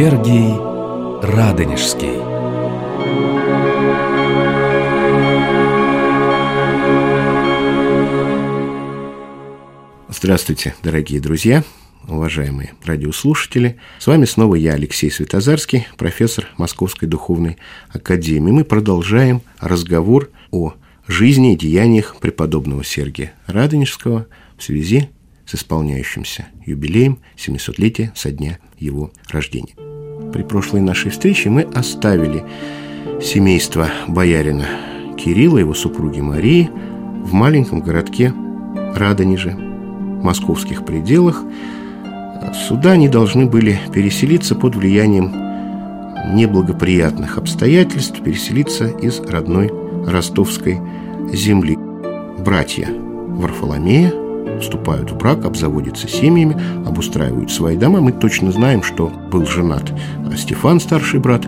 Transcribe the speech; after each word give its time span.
Сергий 0.00 0.54
Радонежский 1.20 2.22
Здравствуйте, 10.08 10.74
дорогие 10.82 11.20
друзья, 11.20 11.64
уважаемые 12.08 12.72
радиослушатели. 12.82 13.78
С 13.98 14.06
вами 14.06 14.24
снова 14.24 14.54
я, 14.54 14.72
Алексей 14.72 15.10
Светозарский, 15.10 15.86
профессор 15.98 16.48
Московской 16.56 17.06
Духовной 17.06 17.58
Академии. 17.90 18.52
Мы 18.52 18.64
продолжаем 18.64 19.42
разговор 19.58 20.30
о 20.50 20.72
жизни 21.08 21.52
и 21.52 21.56
деяниях 21.56 22.16
преподобного 22.20 22.84
Сергия 22.84 23.34
Радонежского 23.46 24.28
в 24.56 24.62
связи 24.62 25.10
с 25.50 25.56
исполняющимся 25.56 26.46
юбилеем 26.64 27.18
700-летия 27.36 28.12
со 28.14 28.30
дня 28.30 28.58
его 28.78 29.10
рождения. 29.28 29.74
При 30.32 30.42
прошлой 30.44 30.80
нашей 30.80 31.10
встрече 31.10 31.50
мы 31.50 31.62
оставили 31.62 32.44
семейство 33.20 33.88
боярина 34.06 34.66
Кирилла, 35.18 35.58
его 35.58 35.74
супруги 35.74 36.20
Марии, 36.20 36.70
в 37.24 37.32
маленьком 37.32 37.80
городке 37.80 38.32
Радонеже, 38.94 39.50
московских 39.50 40.84
пределах. 40.84 41.42
Сюда 42.68 42.92
они 42.92 43.08
должны 43.08 43.46
были 43.46 43.80
переселиться 43.92 44.54
под 44.54 44.76
влиянием 44.76 45.32
неблагоприятных 46.32 47.38
обстоятельств, 47.38 48.22
переселиться 48.22 48.86
из 48.86 49.18
родной 49.18 49.72
ростовской 50.06 50.78
земли. 51.32 51.76
Братья 52.38 52.88
Варфоломея 52.88 54.29
вступают 54.60 55.10
в 55.10 55.16
брак, 55.16 55.44
обзаводятся 55.44 56.08
семьями, 56.08 56.56
обустраивают 56.86 57.50
свои 57.50 57.76
дома. 57.76 58.00
Мы 58.00 58.12
точно 58.12 58.52
знаем, 58.52 58.82
что 58.82 59.08
был 59.08 59.46
женат 59.46 59.92
Стефан, 60.36 60.80
старший 60.80 61.20
брат 61.20 61.46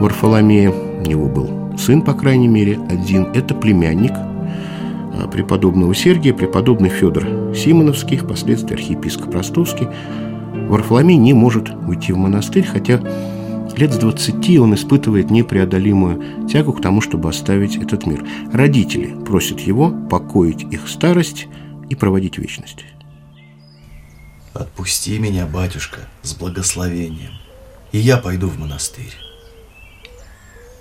Варфоломея. 0.00 0.70
У 0.70 1.08
него 1.08 1.28
был 1.28 1.78
сын, 1.78 2.02
по 2.02 2.14
крайней 2.14 2.48
мере, 2.48 2.78
один. 2.88 3.28
Это 3.34 3.54
племянник 3.54 4.12
а, 4.12 5.28
преподобного 5.30 5.94
Сергия, 5.94 6.34
преподобный 6.34 6.88
Федор 6.88 7.54
Симоновский, 7.54 8.16
впоследствии 8.16 8.74
архиепископ 8.74 9.34
Ростовский. 9.34 9.88
Варфоломей 10.68 11.16
не 11.16 11.34
может 11.34 11.70
уйти 11.86 12.12
в 12.12 12.16
монастырь, 12.16 12.64
хотя 12.64 13.00
лет 13.76 13.92
с 13.92 13.98
20 13.98 14.58
он 14.58 14.74
испытывает 14.74 15.30
непреодолимую 15.30 16.46
тягу 16.48 16.72
к 16.72 16.80
тому, 16.80 17.00
чтобы 17.00 17.28
оставить 17.28 17.76
этот 17.76 18.06
мир. 18.06 18.24
Родители 18.52 19.14
просят 19.26 19.60
его 19.60 19.90
покоить 19.90 20.62
их 20.70 20.88
старость 20.88 21.48
и 21.88 21.94
проводить 21.94 22.38
вечность. 22.38 22.84
Отпусти 24.52 25.18
меня, 25.18 25.46
батюшка, 25.46 26.00
с 26.22 26.34
благословением, 26.34 27.32
и 27.92 27.98
я 27.98 28.18
пойду 28.18 28.48
в 28.48 28.58
монастырь. 28.58 29.12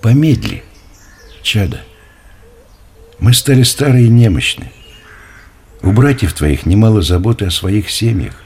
Помедли, 0.01 0.63
чада. 1.41 1.81
Мы 3.19 3.33
стали 3.33 3.63
старые 3.63 4.05
и 4.05 4.09
немощны. 4.09 4.71
У 5.81 5.91
братьев 5.91 6.33
твоих 6.33 6.65
немало 6.65 7.01
заботы 7.01 7.45
о 7.45 7.51
своих 7.51 7.89
семьях. 7.89 8.43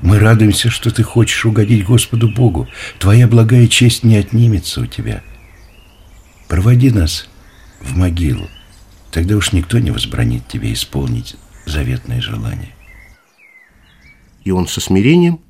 Мы 0.00 0.18
радуемся, 0.18 0.70
что 0.70 0.90
ты 0.90 1.02
хочешь 1.02 1.44
угодить 1.44 1.84
Господу 1.84 2.28
Богу. 2.28 2.68
Твоя 2.98 3.28
благая 3.28 3.68
честь 3.68 4.04
не 4.04 4.16
отнимется 4.16 4.80
у 4.80 4.86
тебя. 4.86 5.22
Проводи 6.48 6.90
нас 6.90 7.28
в 7.80 7.96
могилу. 7.96 8.48
Тогда 9.10 9.36
уж 9.36 9.52
никто 9.52 9.78
не 9.78 9.90
возбранит 9.90 10.48
тебе 10.48 10.72
исполнить 10.72 11.36
заветное 11.66 12.20
желание. 12.20 12.74
И 14.44 14.50
он 14.50 14.66
со 14.66 14.80
смирением 14.80 15.40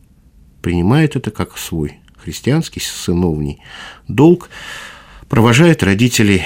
принимает 0.61 1.17
это 1.17 1.31
как 1.31 1.56
свой 1.59 1.99
христианский 2.17 2.81
сыновний 2.81 3.61
долг, 4.09 4.49
провожает 5.28 5.83
родителей 5.83 6.43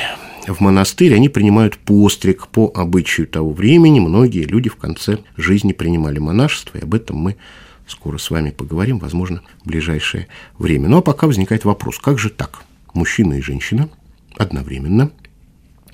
в 0.47 0.61
монастырь, 0.61 1.15
они 1.15 1.29
принимают 1.29 1.77
постриг 1.77 2.49
по 2.49 2.71
обычаю 2.75 3.27
того 3.27 3.53
времени. 3.53 4.01
Многие 4.01 4.45
люди 4.45 4.69
в 4.69 4.77
конце 4.77 5.19
жизни 5.37 5.73
принимали 5.73 6.19
монашество, 6.19 6.79
и 6.79 6.83
об 6.83 6.95
этом 6.95 7.17
мы 7.17 7.37
скоро 7.87 8.19
с 8.19 8.31
вами 8.31 8.51
поговорим, 8.51 8.99
возможно, 8.99 9.43
в 9.63 9.69
ближайшее 9.69 10.29
время. 10.59 10.89
Ну 10.89 10.99
а 10.99 11.03
пока 11.03 11.27
возникает 11.27 11.65
вопрос, 11.65 11.99
как 11.99 12.19
же 12.19 12.31
так? 12.31 12.63
Мужчина 12.95 13.35
и 13.35 13.41
женщина 13.41 13.89
одновременно 14.37 15.11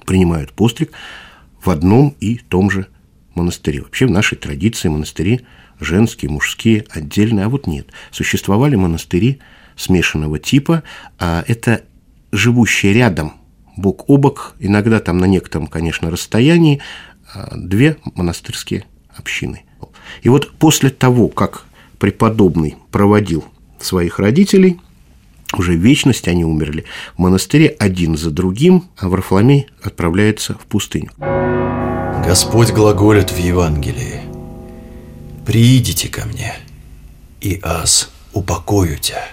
принимают 0.07 0.53
постриг 0.53 0.93
в 1.61 1.71
одном 1.71 2.15
и 2.21 2.37
том 2.37 2.71
же 2.71 2.87
монастыре. 3.35 3.83
Вообще 3.83 4.07
в 4.07 4.11
нашей 4.11 4.37
традиции 4.37 4.89
монастыри 4.89 5.43
женские, 5.81 6.31
мужские, 6.31 6.87
отдельные, 6.91 7.47
а 7.47 7.49
вот 7.49 7.67
нет. 7.67 7.89
Существовали 8.11 8.77
монастыри 8.77 9.41
смешанного 9.77 10.39
типа, 10.39 10.83
а 11.19 11.45
это 11.47 11.83
живущие 12.31 12.93
рядом, 12.93 13.35
бок 13.77 14.09
о 14.09 14.17
бок, 14.17 14.55
иногда 14.59 15.01
там 15.01 15.19
на 15.19 15.27
некотором, 15.27 15.67
конечно, 15.67 16.11
расстоянии, 16.11 16.81
а, 17.35 17.53
две 17.57 17.97
монастырские 18.15 18.85
общины. 19.17 19.65
И 20.23 20.29
вот 20.29 20.53
после 20.53 20.91
того, 20.91 21.29
как 21.29 21.65
преподобный 21.99 22.77
проводил 22.91 23.45
своих 23.81 24.19
родителей, 24.19 24.81
уже 25.57 25.75
вечность 25.75 26.29
они 26.29 26.45
умерли 26.45 26.85
в 27.15 27.19
монастыре 27.19 27.69
один 27.69 28.17
за 28.17 28.31
другим, 28.31 28.85
а 28.97 29.09
отправляется 29.83 30.55
в 30.55 30.67
пустыню. 30.67 31.11
Господь 32.21 32.71
глаголит 32.71 33.31
в 33.31 33.39
Евангелии. 33.39 34.21
«Приидите 35.47 36.09
ко 36.09 36.25
мне, 36.27 36.55
и 37.41 37.59
аз 37.63 38.11
упокою 38.33 38.99
тебя. 38.99 39.25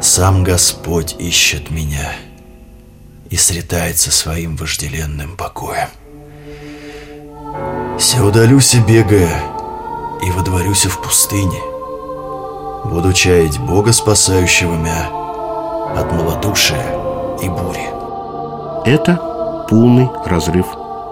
Сам 0.00 0.42
Господь 0.42 1.14
ищет 1.18 1.70
меня 1.70 2.12
и 3.30 3.36
сретается 3.36 4.10
своим 4.10 4.56
вожделенным 4.56 5.36
покоем. 5.36 5.88
Се 7.98 8.20
удалюся, 8.20 8.80
бегая, 8.80 9.42
и 10.22 10.30
водворюся 10.30 10.88
в 10.88 11.00
пустыне. 11.00 11.60
Буду 12.84 13.12
чаять 13.12 13.58
Бога, 13.58 13.92
спасающего 13.92 14.74
меня 14.74 15.08
от 15.96 16.12
малодушия 16.12 16.84
и 17.42 17.48
бури. 17.48 17.88
Это 18.84 19.66
полный 19.68 20.08
разрыв 20.26 20.66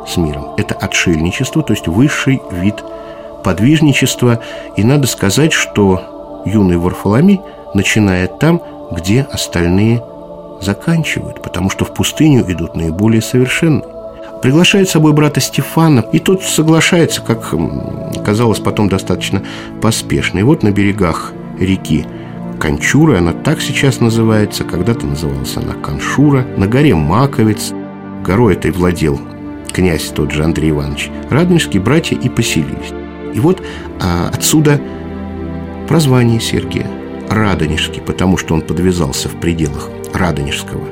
с 0.09 0.17
миром. 0.17 0.55
Это 0.57 0.75
отшельничество, 0.75 1.63
то 1.63 1.73
есть 1.73 1.87
высший 1.87 2.41
вид 2.51 2.77
подвижничества. 3.45 4.41
И 4.77 4.85
надо 4.85 5.07
сказать, 5.07 5.53
что 5.53 6.43
юный 6.45 6.77
Варфоломей 6.77 7.41
начинает 7.75 8.39
там, 8.39 8.63
где 8.91 9.23
остальные 9.23 10.03
заканчивают, 10.61 11.43
потому 11.43 11.71
что 11.71 11.85
в 11.85 11.95
пустыню 11.95 12.45
идут 12.51 12.75
наиболее 12.75 13.23
совершенные. 13.23 13.85
Приглашает 14.43 14.89
с 14.89 14.93
собой 14.93 15.13
брата 15.13 15.41
Стефана, 15.41 16.01
и 16.13 16.19
тот 16.19 16.43
соглашается, 16.43 17.23
как 17.23 17.55
казалось 18.25 18.61
потом 18.61 18.89
достаточно 18.89 19.43
поспешно. 19.83 20.39
И 20.39 20.43
вот 20.43 20.63
на 20.63 20.71
берегах 20.71 21.33
реки 21.59 22.07
Кончура, 22.61 23.19
она 23.19 23.33
так 23.33 23.61
сейчас 23.61 24.01
называется, 24.01 24.65
когда-то 24.65 25.07
называлась 25.07 25.57
она 25.57 25.75
Каншура, 25.75 26.45
на 26.57 26.67
горе 26.67 26.95
Маковец, 26.95 27.73
горой 28.25 28.55
этой 28.55 28.71
владел 28.71 29.21
князь 29.73 30.09
тот 30.15 30.33
же 30.33 30.45
Андрей 30.45 30.71
Иванович, 30.71 31.11
радонежские 31.31 31.83
братья 31.83 32.17
и 32.17 32.29
поселились. 32.29 32.93
И 33.35 33.41
вот 33.41 33.63
а, 34.01 34.31
отсюда 34.33 34.81
прозвание 35.87 36.41
Сергия 36.41 36.87
Радонежский, 37.29 38.01
потому 38.01 38.37
что 38.37 38.55
он 38.55 38.63
подвязался 38.63 39.29
в 39.29 39.39
пределах 39.41 39.91
Радонежского 40.13 40.89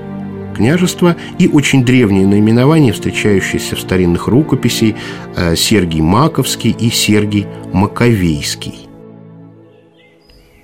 княжества 0.55 1.17
и 1.39 1.49
очень 1.49 1.85
древнее 1.85 2.27
наименование, 2.27 2.93
встречающееся 2.93 3.77
в 3.77 3.81
старинных 3.81 4.27
рукописей 4.27 4.97
а, 5.37 5.55
Сергий 5.55 6.01
Маковский 6.01 6.71
и 6.71 6.91
Сергий 6.91 7.47
Маковейский. 7.73 8.89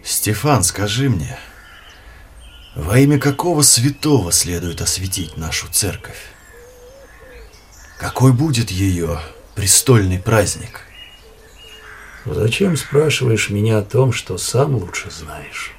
Стефан, 0.02 0.64
скажи 0.64 1.08
мне, 1.10 1.38
во 2.74 2.98
имя 2.98 3.18
какого 3.18 3.62
святого 3.62 4.32
следует 4.32 4.80
осветить 4.80 5.36
нашу 5.36 5.68
церковь? 5.70 6.31
Какой 8.02 8.32
будет 8.32 8.72
ее 8.72 9.20
престольный 9.54 10.18
праздник? 10.18 10.80
Зачем 12.24 12.76
спрашиваешь 12.76 13.48
меня 13.48 13.78
о 13.78 13.82
том, 13.82 14.10
что 14.10 14.38
сам 14.38 14.74
лучше 14.74 15.08
знаешь? 15.12 15.70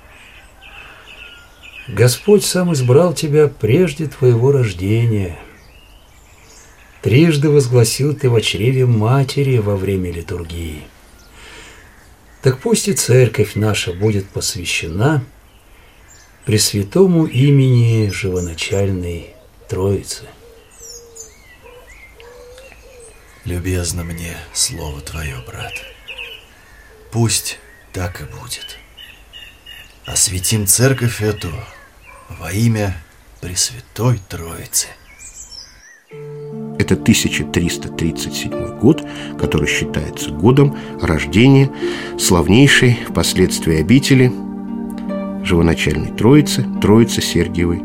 Господь 1.89 2.45
сам 2.45 2.71
избрал 2.71 3.13
тебя 3.13 3.49
прежде 3.49 4.07
твоего 4.07 4.53
рождения. 4.53 5.37
Трижды 7.01 7.49
возгласил 7.49 8.15
ты 8.15 8.29
в 8.29 8.39
чреве 8.39 8.85
матери 8.85 9.57
во 9.57 9.75
время 9.75 10.09
литургии. 10.09 10.83
Так 12.41 12.59
пусть 12.59 12.87
и 12.87 12.93
церковь 12.93 13.55
наша 13.55 13.91
будет 13.91 14.29
посвящена 14.29 15.25
Пресвятому 16.45 17.25
имени 17.25 18.09
живоначальной 18.09 19.31
Троицы. 19.67 20.23
Любезно 23.45 24.05
мне 24.05 24.37
слово 24.53 25.01
твое, 25.01 25.35
брат. 25.45 25.73
Пусть 27.11 27.59
так 27.91 28.21
и 28.21 28.23
будет. 28.23 28.79
осветим 30.05 30.65
церковь 30.65 31.21
эту 31.21 31.49
во 32.39 32.53
имя 32.53 32.95
Пресвятой 33.41 34.21
Троицы. 34.29 34.87
Это 36.79 36.93
1337 36.93 38.79
год, 38.79 39.05
который 39.37 39.67
считается 39.67 40.29
годом 40.29 40.77
рождения 41.01 41.69
славнейшей 42.17 42.97
впоследствии 43.09 43.81
обители 43.81 44.31
живоначальной 45.43 46.15
Троицы, 46.15 46.65
Троицы 46.81 47.21
Сергиевой 47.21 47.81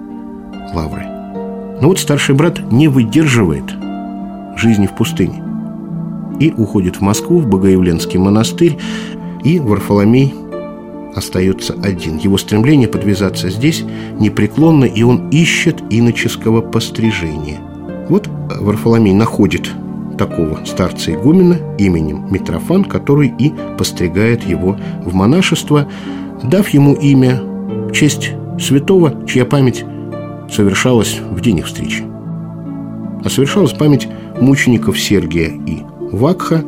Лавры. 0.73 1.05
Но 1.81 1.89
вот 1.89 1.99
старший 1.99 2.37
брат 2.37 2.61
не 2.71 2.87
выдерживает 2.87 3.69
жизни 4.57 4.87
в 4.87 4.95
пустыне 4.95 5.48
и 6.39 6.53
уходит 6.53 6.97
в 6.97 7.01
Москву, 7.01 7.41
в 7.41 7.47
Богоявленский 7.47 8.19
монастырь, 8.19 8.79
и 9.45 9.59
Варфоломей 9.59 10.35
остается 11.15 11.75
один. 11.83 12.19
Его 12.19 12.39
стремление 12.39 12.89
подвязаться 12.89 13.51
здесь 13.51 13.85
непреклонно, 14.19 14.85
и 14.85 15.03
он 15.03 15.29
ищет 15.31 15.83
иноческого 15.91 16.61
пострижения. 16.61 17.61
Вот 18.09 18.29
Варфоломей 18.61 19.13
находит 19.13 19.71
такого 20.17 20.65
старца 20.65 21.13
игумена 21.13 21.59
именем 21.79 22.27
Митрофан, 22.31 22.85
который 22.85 23.33
и 23.39 23.53
постригает 23.79 24.45
его 24.45 24.77
в 25.05 25.15
монашество, 25.15 25.89
дав 26.43 26.69
ему 26.71 26.95
имя 26.95 27.41
в 27.41 27.93
честь 27.93 28.33
святого, 28.61 29.25
чья 29.27 29.45
память 29.45 29.85
совершалась 30.51 31.21
в 31.31 31.41
день 31.41 31.59
их 31.59 31.67
встречи. 31.67 32.05
А 33.25 33.29
совершалась 33.29 33.73
память 33.73 34.09
мучеников 34.41 34.99
Сергия 34.99 35.51
и 35.67 35.83
Вакха 36.13 36.65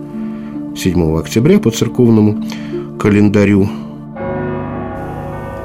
7 0.76 1.18
октября 1.18 1.58
по 1.60 1.70
церковному 1.70 2.44
календарю. 2.98 3.70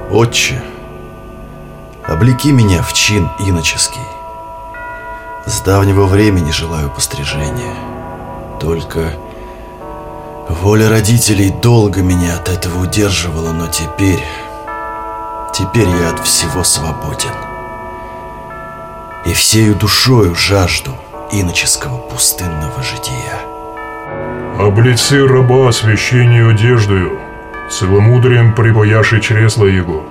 Отче, 0.09 0.63
облеки 2.07 2.53
меня 2.53 2.81
в 2.81 2.93
чин 2.93 3.27
иноческий. 3.45 4.01
С 5.45 5.59
давнего 5.59 6.05
времени 6.05 6.51
желаю 6.51 6.89
пострижения. 6.89 7.75
Только 8.61 9.11
воля 10.47 10.89
родителей 10.89 11.53
долго 11.61 12.01
меня 12.01 12.37
от 12.37 12.47
этого 12.47 12.83
удерживала, 12.83 13.51
но 13.51 13.67
теперь... 13.67 14.23
Теперь 15.53 15.87
я 15.87 16.11
от 16.11 16.19
всего 16.25 16.63
свободен. 16.63 17.35
И 19.25 19.33
всею 19.33 19.75
душою 19.75 20.33
жажду 20.33 20.91
иноческого 21.31 21.97
пустынного 21.97 22.81
жития. 22.81 23.54
Облицы 24.59 25.27
раба 25.27 25.69
священнию 25.73 26.51
одеждою, 26.51 27.19
целомудрием 27.69 28.55
припояши 28.55 29.19
чресла 29.19 29.65
его. 29.65 30.05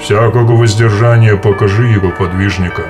Всякого 0.00 0.56
воздержания 0.56 1.36
покажи 1.36 1.86
его 1.86 2.10
подвижника. 2.10 2.86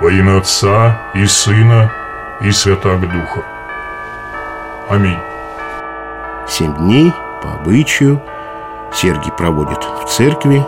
Во 0.00 0.10
имя 0.10 0.38
Отца 0.38 1.00
и 1.14 1.24
Сына 1.26 1.92
и 2.40 2.50
Святаго 2.50 3.06
Духа. 3.06 3.44
Аминь. 4.90 5.18
Семь 6.48 6.74
дней 6.74 7.12
по 7.40 7.52
обычаю 7.52 8.20
Сергий 8.92 9.30
проводит 9.30 9.84
в 10.02 10.08
церкви, 10.08 10.64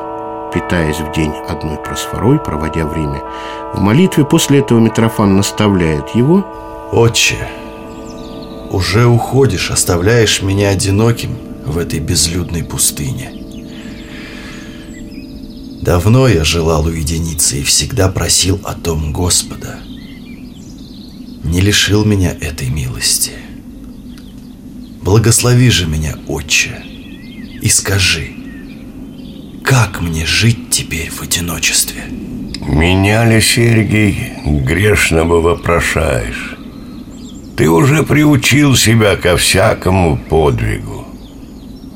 питаясь 0.54 1.00
в 1.00 1.10
день 1.10 1.34
одной 1.48 1.78
просфорой, 1.78 2.38
проводя 2.38 2.86
время 2.86 3.22
в 3.74 3.80
молитве. 3.80 4.24
После 4.24 4.60
этого 4.60 4.78
Митрофан 4.78 5.36
наставляет 5.36 6.10
его. 6.10 6.44
Отче, 6.92 7.48
уже 8.70 9.06
уходишь, 9.06 9.70
оставляешь 9.70 10.42
меня 10.42 10.70
одиноким 10.70 11.36
в 11.66 11.76
этой 11.76 11.98
безлюдной 11.98 12.62
пустыне. 12.62 13.32
Давно 15.82 16.28
я 16.28 16.44
желал 16.44 16.86
уединиться 16.86 17.56
и 17.56 17.62
всегда 17.62 18.08
просил 18.08 18.60
о 18.64 18.74
том 18.74 19.12
Господа. 19.12 19.80
Не 21.42 21.60
лишил 21.60 22.04
меня 22.04 22.32
этой 22.32 22.68
милости. 22.68 23.32
Благослови 25.02 25.70
же 25.70 25.86
меня, 25.86 26.14
Отче, 26.28 26.82
и 27.62 27.68
скажи, 27.68 28.30
как 29.64 30.00
мне 30.00 30.26
жить 30.26 30.70
теперь 30.70 31.10
в 31.10 31.22
одиночестве? 31.22 32.02
Меня 32.60 33.24
ли, 33.24 33.40
Сергей, 33.40 34.34
грешного 34.44 35.40
вопрошаешь? 35.40 36.49
Ты 37.60 37.68
уже 37.68 38.04
приучил 38.04 38.74
себя 38.74 39.16
ко 39.16 39.36
всякому 39.36 40.16
подвигу. 40.16 41.06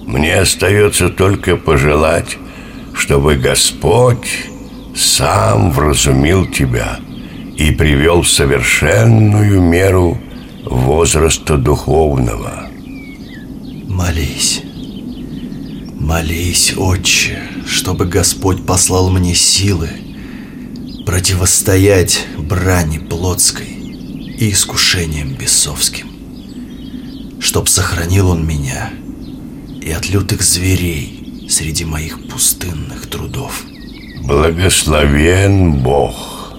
Мне 0.04 0.34
остается 0.34 1.08
только 1.08 1.56
пожелать, 1.56 2.36
чтобы 2.92 3.36
Господь 3.36 4.28
сам 4.94 5.72
вразумил 5.72 6.44
тебя 6.44 6.98
и 7.56 7.70
привел 7.70 8.20
в 8.20 8.28
совершенную 8.28 9.62
меру 9.62 10.18
возраста 10.66 11.56
духовного. 11.56 12.68
Молись, 13.88 14.60
молись, 15.98 16.74
Отче, 16.76 17.38
чтобы 17.66 18.04
Господь 18.04 18.66
послал 18.66 19.08
мне 19.08 19.34
силы 19.34 19.88
противостоять 21.06 22.26
брани 22.36 22.98
плотской 22.98 23.73
и 24.38 24.50
искушениям 24.50 25.34
бесовским, 25.34 26.08
чтоб 27.40 27.68
сохранил 27.68 28.30
Он 28.30 28.46
меня 28.46 28.90
и 29.80 29.90
от 29.90 30.08
лютых 30.08 30.42
зверей 30.42 31.46
среди 31.48 31.84
моих 31.84 32.26
пустынных 32.28 33.06
трудов. 33.08 33.62
Благословен 34.22 35.74
Бог. 35.74 36.54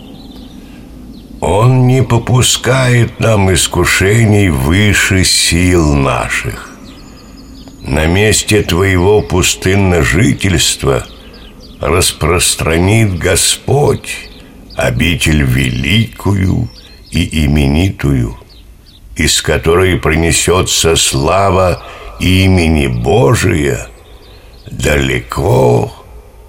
Он 1.41 1.87
не 1.87 2.03
попускает 2.03 3.19
нам 3.19 3.53
искушений 3.53 4.49
выше 4.49 5.23
сил 5.23 5.93
наших. 5.93 6.71
На 7.81 8.07
месте 8.07 8.63
твоего 8.63 9.21
пустынножительства 9.21 11.05
распространит 11.79 13.17
Господь 13.17 14.29
обитель 14.75 15.43
великую 15.43 16.69
и 17.15 17.45
именитую, 17.45 18.35
из 19.15 19.41
которой 19.41 19.97
принесется 19.97 20.97
слава 20.97 21.81
имени 22.19 22.87
Божия 22.87 23.87
далеко 24.69 25.93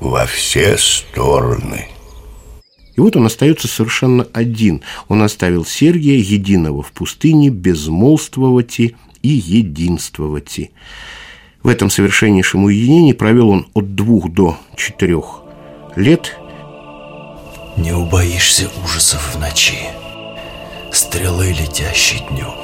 во 0.01 0.27
все 0.27 0.77
стороны. 0.77 1.87
И 2.97 3.01
вот 3.01 3.15
он 3.15 3.27
остается 3.27 3.69
совершенно 3.69 4.27
один. 4.33 4.83
Он 5.09 5.23
оставил 5.23 5.65
Сергия, 5.65 6.17
единого 6.17 6.83
в 6.83 6.93
пустыне, 6.93 7.51
безмолвствовать 7.51 8.81
и 8.81 8.93
единствовать. 9.23 10.73
В 11.63 11.69
этом 11.69 11.91
совершеннейшем 11.91 12.65
уединении 12.65 13.13
провел 13.13 13.51
он 13.51 13.69
от 13.75 13.95
двух 13.95 14.33
до 14.33 14.59
четырех 14.77 15.43
лет. 15.95 16.37
Не 17.77 17.93
убоишься 17.93 18.71
ужасов 18.83 19.35
в 19.35 19.39
ночи, 19.39 19.77
стрелы, 20.97 21.53
летящей 21.53 22.21
днем, 22.31 22.55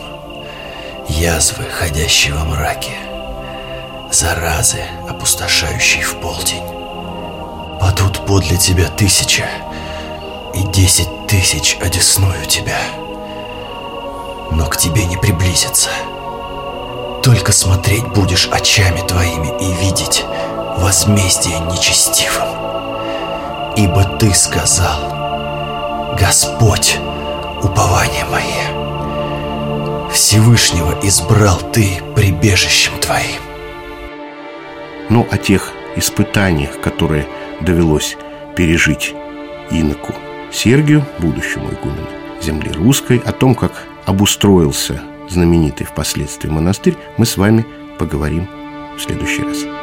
язвы, 1.09 1.65
ходящие 1.65 2.35
во 2.35 2.45
мраке, 2.45 2.95
заразы, 4.11 4.83
опустошающие 5.09 6.03
в 6.03 6.17
полдень. 6.17 6.65
Падут 7.79 8.25
подле 8.27 8.57
тебя 8.57 8.89
тысяча, 8.89 9.45
и 10.55 10.63
десять 10.63 11.27
тысяч 11.27 11.77
одесную 11.81 12.47
тебя, 12.47 12.81
но 14.51 14.67
к 14.67 14.77
тебе 14.77 15.05
не 15.05 15.17
приблизятся. 15.17 15.91
Только 17.23 17.53
смотреть 17.53 18.07
будешь 18.09 18.49
очами 18.51 19.01
твоими 19.07 19.49
и 19.61 19.73
видеть 19.85 20.25
возмездие 20.79 21.59
нечестивым. 21.61 22.49
Ибо 23.77 24.05
ты 24.19 24.35
сказал, 24.35 26.15
Господь, 26.19 26.99
упование 27.63 28.25
мое, 28.27 30.11
Всевышнего 30.11 30.99
избрал 31.03 31.59
ты 31.73 32.03
прибежищем 32.15 32.93
твоим. 33.01 33.41
Ну, 35.09 35.27
о 35.31 35.39
тех 35.39 35.73
испытаниях, 35.97 36.81
которые 36.81 37.27
довелось 37.61 38.17
пережить 38.57 39.15
иноку 39.71 40.15
Сергию, 40.51 41.05
будущему 41.19 41.71
игумену 41.71 42.23
земли 42.43 42.71
русской, 42.73 43.19
о 43.19 43.33
том, 43.33 43.55
как 43.55 43.87
обустроился 44.05 45.03
знаменитый 45.29 45.87
впоследствии 45.87 46.51
монастырь, 46.51 46.97
мы 47.17 47.25
с 47.25 47.37
вами 47.37 47.65
поговорим 47.99 48.49
в 48.97 49.01
следующий 49.01 49.43
раз. 49.43 49.82